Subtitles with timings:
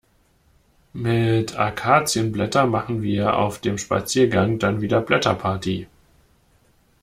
[0.93, 5.85] Mit Akazienblätter machen wir auf dem Spaziergang dann wieder Blätterparty.